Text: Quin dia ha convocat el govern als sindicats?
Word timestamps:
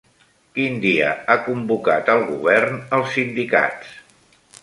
Quin 0.53 0.77
dia 0.85 1.09
ha 1.33 1.35
convocat 1.49 2.09
el 2.15 2.25
govern 2.31 2.81
als 2.99 3.13
sindicats? 3.19 3.95